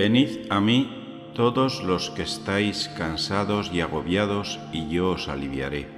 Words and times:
Venid 0.00 0.46
a 0.48 0.62
mí 0.62 1.30
todos 1.34 1.84
los 1.84 2.08
que 2.08 2.22
estáis 2.22 2.88
cansados 2.96 3.70
y 3.70 3.82
agobiados, 3.82 4.58
y 4.72 4.88
yo 4.88 5.10
os 5.10 5.28
aliviaré. 5.28 5.88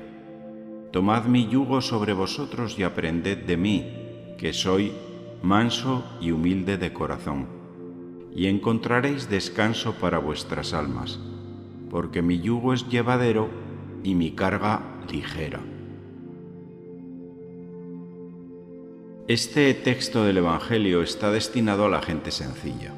Tomad 0.90 1.26
mi 1.26 1.46
yugo 1.46 1.80
sobre 1.80 2.12
vosotros 2.12 2.76
y 2.80 2.82
aprended 2.82 3.44
de 3.44 3.57
mí, 3.57 3.93
que 4.38 4.52
soy 4.52 4.90
manso 5.40 6.02
y 6.20 6.32
humilde 6.32 6.79
de 6.79 6.93
corazón, 6.93 7.46
y 8.34 8.48
encontraréis 8.48 9.30
descanso 9.30 9.94
para 10.00 10.18
vuestras 10.18 10.75
almas, 10.75 11.21
porque 11.89 12.22
mi 12.22 12.40
yugo 12.40 12.72
es 12.72 12.89
llevadero 12.89 13.50
y 14.03 14.16
mi 14.16 14.32
carga 14.32 14.82
ligera. 15.12 15.61
Este 19.29 19.72
texto 19.75 20.25
del 20.25 20.39
Evangelio 20.39 21.04
está 21.04 21.30
destinado 21.30 21.84
a 21.84 21.89
la 21.89 22.03
gente 22.03 22.32
sencilla 22.32 22.93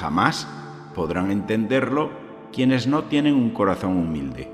Jamás 0.00 0.48
podrán 0.94 1.30
entenderlo 1.30 2.10
quienes 2.54 2.86
no 2.86 3.04
tienen 3.04 3.34
un 3.34 3.50
corazón 3.50 3.98
humilde, 3.98 4.50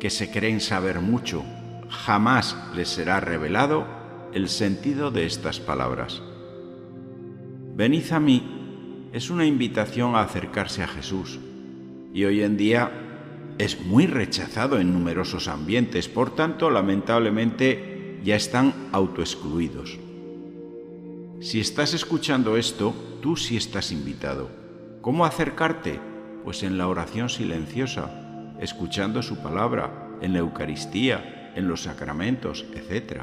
que 0.00 0.10
se 0.10 0.28
creen 0.28 0.60
saber 0.60 1.00
mucho. 1.00 1.44
Jamás 1.88 2.56
les 2.74 2.88
será 2.88 3.20
revelado 3.20 3.86
el 4.32 4.48
sentido 4.48 5.12
de 5.12 5.24
estas 5.24 5.60
palabras. 5.60 6.20
Venid 7.76 8.10
a 8.10 8.18
mí 8.18 9.06
es 9.12 9.30
una 9.30 9.46
invitación 9.46 10.16
a 10.16 10.22
acercarse 10.22 10.82
a 10.82 10.88
Jesús 10.88 11.38
y 12.12 12.24
hoy 12.24 12.42
en 12.42 12.56
día 12.56 12.90
es 13.56 13.80
muy 13.80 14.08
rechazado 14.08 14.80
en 14.80 14.92
numerosos 14.92 15.46
ambientes, 15.46 16.08
por 16.08 16.34
tanto 16.34 16.70
lamentablemente 16.70 18.20
ya 18.24 18.34
están 18.34 18.74
autoexcluidos. 18.90 19.96
Si 21.40 21.60
estás 21.60 21.94
escuchando 21.94 22.56
esto, 22.56 22.92
tú 23.22 23.36
sí 23.36 23.56
estás 23.56 23.92
invitado 23.92 24.58
¿Cómo 25.00 25.24
acercarte? 25.24 26.00
Pues 26.44 26.62
en 26.62 26.76
la 26.76 26.88
oración 26.88 27.28
silenciosa, 27.28 28.54
escuchando 28.60 29.22
su 29.22 29.38
palabra, 29.38 30.08
en 30.20 30.32
la 30.32 30.40
Eucaristía, 30.40 31.52
en 31.54 31.68
los 31.68 31.82
sacramentos, 31.82 32.66
etc. 32.74 33.22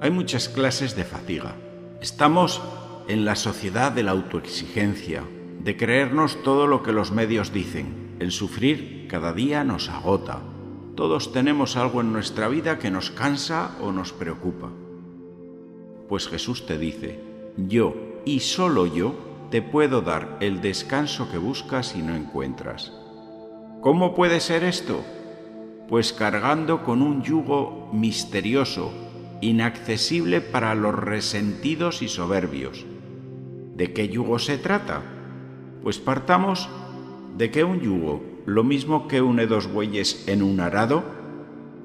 Hay 0.00 0.10
muchas 0.10 0.48
clases 0.48 0.94
de 0.94 1.04
fatiga. 1.04 1.56
Estamos 2.00 2.62
en 3.08 3.24
la 3.24 3.34
sociedad 3.34 3.90
de 3.90 4.04
la 4.04 4.12
autoexigencia, 4.12 5.24
de 5.60 5.76
creernos 5.76 6.42
todo 6.44 6.66
lo 6.66 6.82
que 6.82 6.92
los 6.92 7.10
medios 7.10 7.52
dicen. 7.52 8.14
El 8.20 8.30
sufrir 8.30 9.08
cada 9.08 9.32
día 9.32 9.64
nos 9.64 9.88
agota. 9.88 10.42
Todos 10.94 11.32
tenemos 11.32 11.76
algo 11.76 12.00
en 12.00 12.12
nuestra 12.12 12.48
vida 12.48 12.78
que 12.78 12.90
nos 12.90 13.10
cansa 13.10 13.76
o 13.80 13.90
nos 13.90 14.12
preocupa. 14.12 14.70
Pues 16.08 16.28
Jesús 16.28 16.66
te 16.66 16.78
dice, 16.78 17.20
yo 17.56 17.94
y 18.24 18.40
solo 18.40 18.86
yo 18.86 19.25
te 19.50 19.62
puedo 19.62 20.00
dar 20.00 20.36
el 20.40 20.60
descanso 20.60 21.30
que 21.30 21.38
buscas 21.38 21.94
y 21.96 22.02
no 22.02 22.14
encuentras. 22.14 22.92
¿Cómo 23.80 24.14
puede 24.14 24.40
ser 24.40 24.64
esto? 24.64 25.04
Pues 25.88 26.12
cargando 26.12 26.82
con 26.82 27.00
un 27.00 27.22
yugo 27.22 27.88
misterioso, 27.92 28.92
inaccesible 29.40 30.40
para 30.40 30.74
los 30.74 30.94
resentidos 30.94 32.02
y 32.02 32.08
soberbios. 32.08 32.84
¿De 33.76 33.92
qué 33.92 34.08
yugo 34.08 34.38
se 34.40 34.58
trata? 34.58 35.02
Pues 35.82 35.98
partamos 35.98 36.68
de 37.36 37.50
que 37.52 37.62
un 37.62 37.80
yugo, 37.80 38.24
lo 38.46 38.64
mismo 38.64 39.06
que 39.06 39.22
une 39.22 39.46
dos 39.46 39.72
bueyes 39.72 40.26
en 40.26 40.42
un 40.42 40.58
arado, 40.58 41.04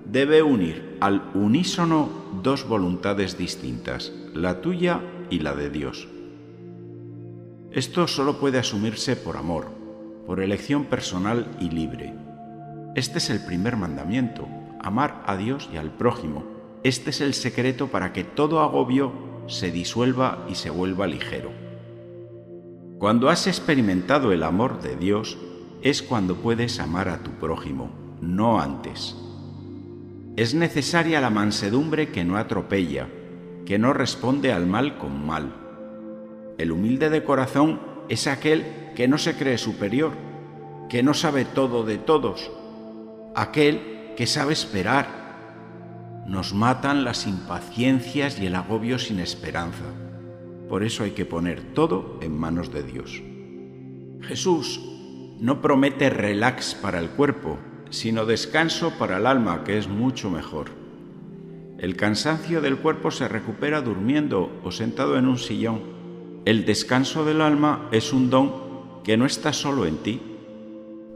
debe 0.06 0.42
unir 0.42 0.98
al 1.00 1.30
unísono 1.36 2.10
dos 2.42 2.68
voluntades 2.68 3.38
distintas, 3.38 4.12
la 4.34 4.62
tuya 4.62 5.02
y 5.30 5.40
la 5.40 5.54
de 5.54 5.70
Dios. 5.70 6.08
Esto 7.74 8.06
solo 8.10 8.38
puede 8.38 8.60
asumirse 8.60 9.16
por 9.16 9.38
amor, 9.38 9.68
por 10.28 10.42
elección 10.42 10.84
personal 10.84 11.48
y 11.62 11.70
libre. 11.70 12.14
Este 12.96 13.20
es 13.20 13.30
el 13.30 13.46
primer 13.46 13.78
mandamiento, 13.78 14.46
amar 14.82 15.24
a 15.26 15.38
Dios 15.38 15.70
y 15.74 15.78
al 15.78 15.90
prójimo. 15.90 16.44
Este 16.84 17.12
es 17.12 17.22
el 17.22 17.34
secreto 17.34 17.88
para 17.88 18.12
que 18.12 18.26
todo 18.26 18.60
agobio 18.60 19.14
se 19.48 19.72
disuelva 19.72 20.46
y 20.50 20.56
se 20.56 20.70
vuelva 20.70 21.08
ligero. 21.08 21.50
Cuando 23.00 23.30
has 23.30 23.48
experimentado 23.48 24.34
el 24.34 24.44
amor 24.44 24.82
de 24.82 24.98
Dios, 24.98 25.38
es 25.82 26.04
cuando 26.04 26.36
puedes 26.36 26.78
amar 26.82 27.08
a 27.08 27.24
tu 27.24 27.32
prójimo, 27.32 27.90
no 28.20 28.60
antes. 28.60 29.16
Es 30.36 30.54
necesaria 30.54 31.22
la 31.22 31.30
mansedumbre 31.30 32.10
que 32.10 32.26
no 32.26 32.36
atropella, 32.36 33.08
que 33.66 33.80
no 33.80 33.94
responde 33.94 34.52
al 34.52 34.68
mal 34.68 34.98
con 34.98 35.26
mal 35.26 35.61
el 36.58 36.72
humilde 36.72 37.10
de 37.10 37.24
corazón 37.24 37.80
es 38.10 38.28
aquel 38.28 38.66
que 38.96 39.08
no 39.08 39.18
se 39.18 39.36
cree 39.36 39.58
superior, 39.58 40.12
que 40.90 41.04
no 41.04 41.14
sabe 41.14 41.46
todo 41.46 41.84
de 41.84 41.98
todos, 41.98 42.52
aquel 43.36 44.14
que 44.18 44.28
sabe 44.28 44.54
esperar. 44.54 46.24
Nos 46.28 46.54
matan 46.54 47.04
las 47.04 47.26
impaciencias 47.26 48.40
y 48.40 48.46
el 48.46 48.56
agobio 48.56 49.00
sin 49.00 49.20
esperanza. 49.20 49.86
Por 50.70 50.84
eso 50.84 51.04
hay 51.04 51.12
que 51.12 51.26
poner 51.26 51.74
todo 51.74 52.20
en 52.22 52.38
manos 52.38 52.72
de 52.72 52.84
Dios. 52.84 53.22
Jesús 54.22 54.80
no 55.40 55.62
promete 55.62 56.10
relax 56.10 56.76
para 56.76 57.00
el 57.00 57.10
cuerpo, 57.10 57.58
sino 57.90 58.26
descanso 58.26 58.94
para 59.00 59.18
el 59.18 59.26
alma, 59.26 59.64
que 59.64 59.78
es 59.78 59.88
mucho 59.88 60.30
mejor. 60.30 60.68
El 61.80 61.96
cansancio 61.96 62.62
del 62.62 62.78
cuerpo 62.78 63.10
se 63.10 63.28
recupera 63.28 63.82
durmiendo 63.82 64.62
o 64.64 64.72
sentado 64.72 65.18
en 65.18 65.28
un 65.28 65.38
sillón 65.38 65.82
el 66.44 66.66
descanso 66.66 67.24
del 67.24 67.40
alma 67.40 67.88
es 67.92 68.14
un 68.14 68.32
don 68.32 68.52
que 69.04 69.16
no 69.16 69.26
está 69.26 69.54
solo 69.54 69.86
en 69.86 69.98
ti, 69.98 70.20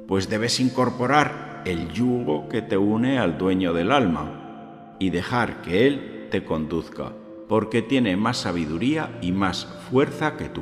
pues 0.07 0.29
debes 0.29 0.59
incorporar 0.59 1.63
el 1.65 1.91
yugo 1.91 2.47
que 2.47 2.61
te 2.61 2.77
une 2.77 3.17
al 3.17 3.39
dueño 3.39 3.73
del 3.73 3.91
alma 3.91 4.97
y 4.99 5.09
dejar 5.09 5.63
que 5.63 5.87
Él 5.87 6.27
te 6.29 6.45
conduzca, 6.45 7.13
porque 7.47 7.81
tiene 7.81 8.15
más 8.17 8.37
sabiduría 8.37 9.17
y 9.21 9.31
más 9.31 9.65
fuerza 9.89 10.37
que 10.37 10.45
tú. 10.45 10.61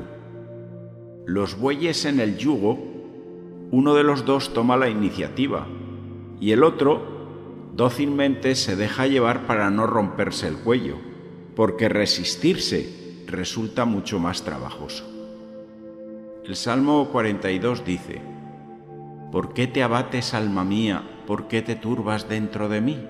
Los 1.26 1.60
bueyes 1.60 2.06
en 2.06 2.22
el 2.22 2.38
yugo, 2.38 2.80
uno 3.70 3.94
de 3.96 4.04
los 4.04 4.24
dos 4.24 4.54
toma 4.54 4.78
la 4.78 4.88
iniciativa 4.88 5.68
y 6.40 6.52
el 6.52 6.64
otro 6.64 7.02
dócilmente 7.76 8.56
se 8.56 8.78
deja 8.78 9.08
llevar 9.08 9.46
para 9.46 9.70
no 9.70 9.88
romperse 9.88 10.48
el 10.48 10.56
cuello, 10.56 10.96
porque 11.54 11.90
resistirse 11.90 13.03
resulta 13.34 13.84
mucho 13.86 14.20
más 14.20 14.44
trabajoso. 14.44 15.04
El 16.46 16.56
Salmo 16.56 17.10
42 17.10 17.84
dice, 17.84 18.22
¿Por 19.32 19.54
qué 19.54 19.68
te 19.68 19.82
abates, 19.82 20.34
alma 20.34 20.64
mía? 20.64 21.04
¿Por 21.26 21.48
qué 21.48 21.62
te 21.62 21.76
turbas 21.76 22.30
dentro 22.30 22.70
de 22.70 22.82
mí? 22.82 23.04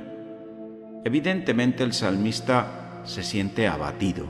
Evidentemente 1.04 1.84
el 1.84 1.94
salmista 1.94 3.02
se 3.04 3.24
siente 3.24 3.68
abatido. 3.68 4.28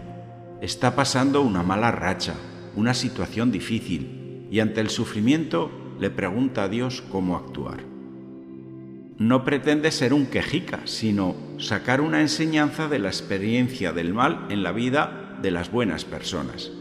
Está 0.62 0.96
pasando 0.96 1.42
una 1.42 1.62
mala 1.62 1.92
racha, 1.92 2.34
una 2.76 2.94
situación 2.94 3.52
difícil, 3.52 4.48
y 4.50 4.60
ante 4.60 4.82
el 4.82 4.90
sufrimiento 4.90 5.70
le 6.00 6.10
pregunta 6.10 6.64
a 6.64 6.70
Dios 6.70 7.04
cómo 7.12 7.36
actuar. 7.36 7.84
No 9.20 9.44
pretende 9.44 9.92
ser 9.92 10.14
un 10.14 10.26
quejica, 10.26 10.82
sino 10.86 11.36
sacar 11.60 12.02
una 12.02 12.22
enseñanza 12.22 12.88
de 12.88 12.98
la 12.98 13.10
experiencia 13.10 13.94
del 13.94 14.14
mal 14.14 14.48
en 14.50 14.64
la 14.64 14.72
vida 14.72 15.23
de 15.44 15.52
las 15.52 15.70
buenas 15.72 16.06
personas? 16.06 16.72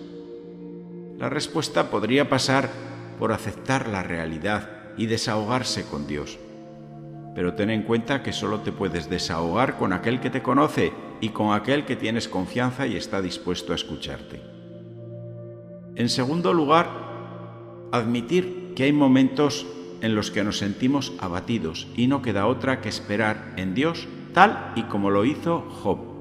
La 1.19 1.29
respuesta 1.29 1.91
podría 1.91 2.31
pasar 2.31 2.71
por 3.19 3.33
aceptar 3.33 3.89
la 3.89 4.03
realidad 4.03 4.71
y 4.97 5.07
desahogarse 5.07 5.85
con 5.85 6.07
Dios. 6.07 6.39
Pero 7.35 7.55
ten 7.55 7.71
en 7.71 7.83
cuenta 7.83 8.23
que 8.23 8.33
solo 8.33 8.61
te 8.61 8.73
puedes 8.73 9.11
desahogar 9.11 9.77
con 9.79 9.93
aquel 9.93 10.21
que 10.21 10.31
te 10.31 10.43
conoce 10.43 10.93
y 11.21 11.31
con 11.31 11.53
aquel 11.53 11.85
que 11.85 11.97
tienes 11.97 12.29
confianza 12.29 12.87
y 12.87 12.97
está 12.97 13.21
dispuesto 13.21 13.73
a 13.73 13.77
escucharte. 13.77 14.41
En 15.97 16.09
segundo 16.09 16.55
lugar, 16.55 16.89
admitir 17.91 18.75
que 18.77 18.85
hay 18.85 18.93
momentos 18.93 19.67
en 20.03 20.15
los 20.15 20.31
que 20.31 20.45
nos 20.45 20.59
sentimos 20.59 21.13
abatidos 21.19 21.89
y 21.97 22.07
no 22.07 22.23
queda 22.23 22.47
otra 22.47 22.81
que 22.81 22.89
esperar 22.89 23.55
en 23.57 23.75
Dios 23.75 24.07
tal 24.33 24.73
y 24.77 24.85
como 24.85 25.11
lo 25.11 25.25
hizo 25.25 25.63
Job. 25.83 26.12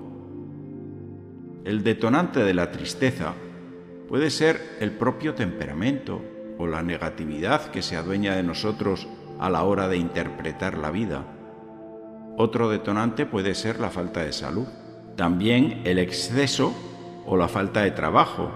El 1.63 1.83
detonante 1.83 2.43
de 2.43 2.55
la 2.55 2.71
tristeza 2.71 3.35
puede 4.09 4.31
ser 4.31 4.77
el 4.79 4.91
propio 4.91 5.35
temperamento 5.35 6.19
o 6.57 6.65
la 6.65 6.81
negatividad 6.81 7.69
que 7.69 7.83
se 7.83 7.95
adueña 7.95 8.35
de 8.35 8.41
nosotros 8.41 9.07
a 9.39 9.49
la 9.49 9.63
hora 9.63 9.87
de 9.87 9.97
interpretar 9.97 10.77
la 10.77 10.89
vida. 10.89 11.23
Otro 12.35 12.69
detonante 12.69 13.27
puede 13.27 13.53
ser 13.53 13.79
la 13.79 13.91
falta 13.91 14.23
de 14.23 14.33
salud. 14.33 14.65
También 15.15 15.81
el 15.83 15.99
exceso 15.99 16.73
o 17.27 17.37
la 17.37 17.47
falta 17.47 17.83
de 17.83 17.91
trabajo, 17.91 18.51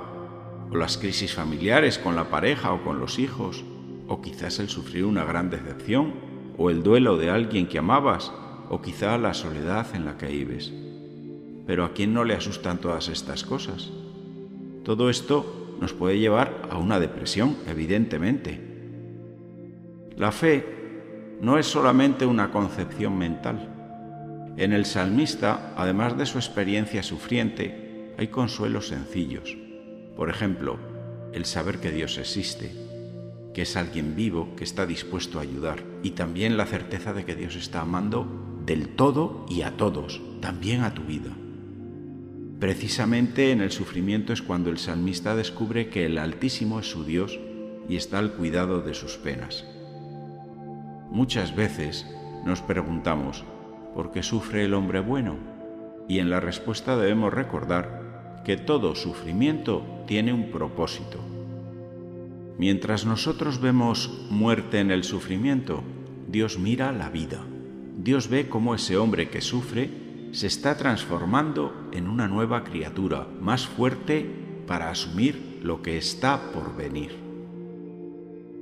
o 0.71 0.75
las 0.75 0.97
crisis 0.97 1.35
familiares 1.35 1.99
con 1.99 2.15
la 2.15 2.31
pareja 2.31 2.73
o 2.73 2.83
con 2.83 2.99
los 2.99 3.19
hijos, 3.19 3.63
o 4.07 4.19
quizás 4.19 4.57
el 4.57 4.69
sufrir 4.69 5.05
una 5.05 5.25
gran 5.25 5.51
decepción, 5.51 6.13
o 6.57 6.71
el 6.71 6.81
duelo 6.81 7.17
de 7.17 7.29
alguien 7.29 7.67
que 7.67 7.77
amabas, 7.77 8.33
o 8.69 8.81
quizá 8.81 9.17
la 9.19 9.35
soledad 9.35 9.85
en 9.93 10.05
la 10.05 10.17
que 10.17 10.27
vives. 10.27 10.73
Pero 11.65 11.85
¿a 11.85 11.93
quién 11.93 12.13
no 12.13 12.23
le 12.23 12.35
asustan 12.35 12.79
todas 12.79 13.07
estas 13.07 13.43
cosas? 13.43 13.91
Todo 14.83 15.09
esto 15.09 15.77
nos 15.79 15.93
puede 15.93 16.19
llevar 16.19 16.67
a 16.69 16.77
una 16.77 16.99
depresión, 16.99 17.57
evidentemente. 17.67 18.61
La 20.15 20.31
fe 20.31 20.63
no 21.41 21.57
es 21.57 21.65
solamente 21.65 22.25
una 22.25 22.51
concepción 22.51 23.17
mental. 23.17 24.53
En 24.57 24.71
el 24.71 24.85
salmista, 24.85 25.73
además 25.75 26.17
de 26.17 26.25
su 26.25 26.37
experiencia 26.37 27.03
sufriente, 27.03 28.13
hay 28.17 28.27
consuelos 28.27 28.87
sencillos. 28.87 29.57
Por 30.15 30.29
ejemplo, 30.29 30.77
el 31.33 31.45
saber 31.45 31.79
que 31.79 31.91
Dios 31.91 32.17
existe, 32.17 32.71
que 33.53 33.63
es 33.63 33.75
alguien 33.75 34.15
vivo 34.15 34.55
que 34.55 34.63
está 34.63 34.85
dispuesto 34.85 35.39
a 35.39 35.41
ayudar, 35.41 35.83
y 36.03 36.11
también 36.11 36.55
la 36.55 36.65
certeza 36.65 37.13
de 37.13 37.25
que 37.25 37.35
Dios 37.35 37.55
está 37.55 37.81
amando 37.81 38.25
del 38.65 38.89
todo 38.89 39.45
y 39.49 39.63
a 39.63 39.75
todos, 39.75 40.21
también 40.39 40.83
a 40.83 40.93
tu 40.93 41.03
vida. 41.03 41.31
Precisamente 42.59 43.51
en 43.51 43.59
el 43.59 43.71
sufrimiento 43.71 44.31
es 44.31 44.41
cuando 44.41 44.69
el 44.69 44.77
salmista 44.77 45.35
descubre 45.35 45.89
que 45.89 46.05
el 46.05 46.17
Altísimo 46.17 46.79
es 46.79 46.89
su 46.89 47.03
Dios 47.03 47.37
y 47.89 47.97
está 47.97 48.19
al 48.19 48.31
cuidado 48.31 48.81
de 48.81 48.93
sus 48.93 49.17
penas. 49.17 49.65
Muchas 51.11 51.53
veces 51.55 52.05
nos 52.45 52.61
preguntamos, 52.61 53.43
¿por 53.93 54.11
qué 54.11 54.23
sufre 54.23 54.63
el 54.63 54.73
hombre 54.73 55.01
bueno? 55.01 55.37
Y 56.07 56.19
en 56.19 56.29
la 56.29 56.39
respuesta 56.39 56.95
debemos 56.95 57.33
recordar 57.33 58.41
que 58.45 58.55
todo 58.55 58.95
sufrimiento 58.95 59.85
tiene 60.07 60.31
un 60.31 60.49
propósito. 60.49 61.19
Mientras 62.57 63.05
nosotros 63.05 63.59
vemos 63.59 64.27
muerte 64.29 64.79
en 64.79 64.91
el 64.91 65.03
sufrimiento, 65.03 65.83
Dios 66.29 66.57
mira 66.57 66.93
la 66.93 67.09
vida. 67.09 67.43
Dios 67.97 68.29
ve 68.29 68.47
cómo 68.47 68.75
ese 68.75 68.95
hombre 68.95 69.29
que 69.29 69.41
sufre 69.41 70.04
se 70.35 70.47
está 70.47 70.75
transformando 70.75 71.87
en 71.93 72.09
una 72.09 72.27
nueva 72.27 72.65
criatura, 72.65 73.25
más 73.39 73.67
fuerte 73.67 74.29
para 74.67 74.89
asumir 74.89 75.61
lo 75.63 75.81
que 75.81 75.97
está 75.97 76.51
por 76.51 76.75
venir. 76.75 77.15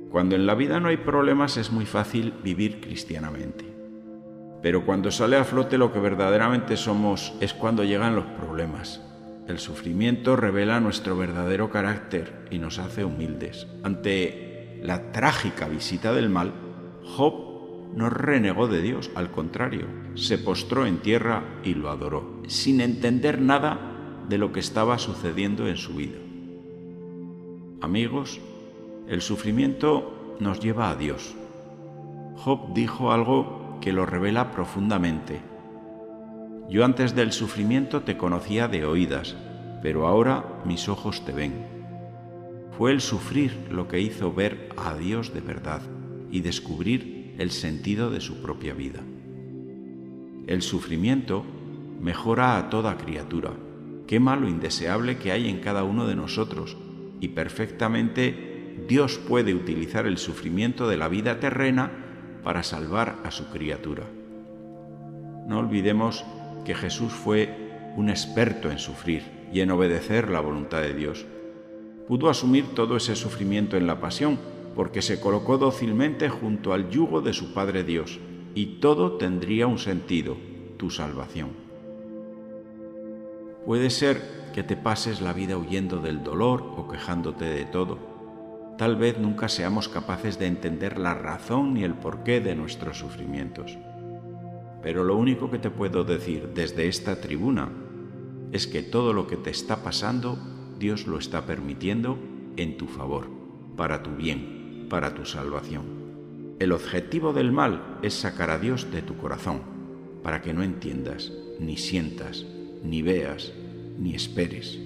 Cuando 0.08 0.36
en 0.36 0.46
la 0.46 0.54
vida 0.54 0.78
no 0.78 0.86
hay 0.86 0.98
problemas 0.98 1.56
es 1.56 1.72
muy 1.72 1.84
fácil 1.84 2.32
vivir 2.44 2.80
cristianamente. 2.80 3.64
Pero 4.62 4.86
cuando 4.86 5.10
sale 5.10 5.36
a 5.36 5.42
flote 5.42 5.76
lo 5.76 5.92
que 5.92 5.98
verdaderamente 5.98 6.76
somos 6.76 7.34
es 7.40 7.52
cuando 7.52 7.82
llegan 7.82 8.14
los 8.14 8.26
problemas. 8.26 9.02
El 9.48 9.58
sufrimiento 9.58 10.36
revela 10.36 10.78
nuestro 10.78 11.16
verdadero 11.16 11.70
carácter 11.70 12.46
y 12.52 12.60
nos 12.60 12.78
hace 12.78 13.04
humildes. 13.04 13.66
Ante 13.82 14.78
la 14.80 15.10
trágica 15.10 15.66
visita 15.66 16.12
del 16.12 16.30
mal, 16.30 16.52
Job 17.02 17.43
no 17.94 18.10
renegó 18.10 18.66
de 18.66 18.82
Dios, 18.82 19.10
al 19.14 19.30
contrario, 19.30 19.86
se 20.14 20.38
postró 20.38 20.86
en 20.86 20.98
tierra 20.98 21.60
y 21.62 21.74
lo 21.74 21.90
adoró, 21.90 22.42
sin 22.48 22.80
entender 22.80 23.40
nada 23.40 24.24
de 24.28 24.38
lo 24.38 24.52
que 24.52 24.60
estaba 24.60 24.98
sucediendo 24.98 25.68
en 25.68 25.76
su 25.76 25.94
vida. 25.94 26.18
Amigos, 27.80 28.40
el 29.08 29.20
sufrimiento 29.20 30.36
nos 30.40 30.60
lleva 30.60 30.90
a 30.90 30.96
Dios. 30.96 31.36
Job 32.36 32.74
dijo 32.74 33.12
algo 33.12 33.78
que 33.80 33.92
lo 33.92 34.06
revela 34.06 34.50
profundamente. 34.50 35.40
Yo 36.68 36.84
antes 36.84 37.14
del 37.14 37.32
sufrimiento 37.32 38.02
te 38.02 38.16
conocía 38.16 38.66
de 38.66 38.86
oídas, 38.86 39.36
pero 39.82 40.06
ahora 40.06 40.62
mis 40.64 40.88
ojos 40.88 41.24
te 41.24 41.32
ven. 41.32 41.66
Fue 42.76 42.90
el 42.90 43.00
sufrir 43.00 43.68
lo 43.70 43.86
que 43.86 44.00
hizo 44.00 44.32
ver 44.32 44.70
a 44.76 44.94
Dios 44.94 45.32
de 45.32 45.40
verdad 45.40 45.82
y 46.30 46.40
descubrir 46.40 47.23
el 47.38 47.50
sentido 47.50 48.10
de 48.10 48.20
su 48.20 48.40
propia 48.42 48.74
vida. 48.74 49.00
El 50.46 50.62
sufrimiento 50.62 51.44
mejora 52.00 52.58
a 52.58 52.70
toda 52.70 52.98
criatura, 52.98 53.52
quema 54.06 54.36
lo 54.36 54.48
indeseable 54.48 55.16
que 55.16 55.32
hay 55.32 55.48
en 55.48 55.60
cada 55.60 55.84
uno 55.84 56.06
de 56.06 56.14
nosotros 56.14 56.76
y 57.20 57.28
perfectamente 57.28 58.82
Dios 58.88 59.18
puede 59.18 59.54
utilizar 59.54 60.06
el 60.06 60.18
sufrimiento 60.18 60.88
de 60.88 60.96
la 60.96 61.08
vida 61.08 61.40
terrena 61.40 61.90
para 62.42 62.62
salvar 62.62 63.16
a 63.24 63.30
su 63.30 63.46
criatura. 63.46 64.04
No 65.46 65.58
olvidemos 65.58 66.24
que 66.64 66.74
Jesús 66.74 67.12
fue 67.12 67.92
un 67.96 68.10
experto 68.10 68.70
en 68.70 68.78
sufrir 68.78 69.22
y 69.52 69.60
en 69.60 69.70
obedecer 69.70 70.30
la 70.30 70.40
voluntad 70.40 70.82
de 70.82 70.94
Dios. 70.94 71.24
Pudo 72.08 72.28
asumir 72.28 72.66
todo 72.74 72.96
ese 72.96 73.16
sufrimiento 73.16 73.76
en 73.76 73.86
la 73.86 74.00
pasión 74.00 74.38
porque 74.74 75.02
se 75.02 75.20
colocó 75.20 75.58
dócilmente 75.58 76.28
junto 76.28 76.72
al 76.72 76.90
yugo 76.90 77.20
de 77.20 77.32
su 77.32 77.52
Padre 77.52 77.84
Dios, 77.84 78.18
y 78.54 78.78
todo 78.80 79.12
tendría 79.12 79.66
un 79.66 79.78
sentido, 79.78 80.36
tu 80.76 80.90
salvación. 80.90 81.50
Puede 83.64 83.90
ser 83.90 84.50
que 84.52 84.62
te 84.62 84.76
pases 84.76 85.20
la 85.20 85.32
vida 85.32 85.56
huyendo 85.56 85.98
del 85.98 86.22
dolor 86.22 86.62
o 86.76 86.86
quejándote 86.88 87.44
de 87.44 87.64
todo. 87.64 87.98
Tal 88.78 88.96
vez 88.96 89.18
nunca 89.18 89.48
seamos 89.48 89.88
capaces 89.88 90.38
de 90.38 90.46
entender 90.46 90.98
la 90.98 91.14
razón 91.14 91.74
ni 91.74 91.84
el 91.84 91.94
porqué 91.94 92.40
de 92.40 92.54
nuestros 92.54 92.98
sufrimientos. 92.98 93.78
Pero 94.82 95.02
lo 95.02 95.16
único 95.16 95.50
que 95.50 95.58
te 95.58 95.70
puedo 95.70 96.04
decir 96.04 96.50
desde 96.54 96.88
esta 96.88 97.20
tribuna 97.20 97.70
es 98.52 98.66
que 98.66 98.82
todo 98.82 99.12
lo 99.12 99.26
que 99.26 99.36
te 99.36 99.50
está 99.50 99.82
pasando, 99.82 100.38
Dios 100.78 101.06
lo 101.06 101.18
está 101.18 101.46
permitiendo 101.46 102.18
en 102.56 102.76
tu 102.76 102.86
favor, 102.86 103.28
para 103.76 104.02
tu 104.02 104.10
bien 104.10 104.53
para 104.88 105.14
tu 105.14 105.24
salvación. 105.24 105.84
El 106.58 106.72
objetivo 106.72 107.32
del 107.32 107.52
mal 107.52 107.98
es 108.02 108.14
sacar 108.14 108.50
a 108.50 108.58
Dios 108.58 108.90
de 108.90 109.02
tu 109.02 109.16
corazón, 109.16 109.60
para 110.22 110.40
que 110.40 110.54
no 110.54 110.62
entiendas, 110.62 111.32
ni 111.58 111.76
sientas, 111.76 112.46
ni 112.82 113.02
veas, 113.02 113.52
ni 113.98 114.14
esperes. 114.14 114.78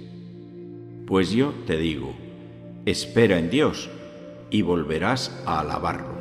Pues 1.05 1.31
yo 1.31 1.53
te 1.65 1.77
digo, 1.77 2.13
espera 2.85 3.39
en 3.39 3.49
Dios 3.49 3.89
y 4.49 4.61
volverás 4.61 5.41
a 5.45 5.59
alabarlo. 5.59 6.18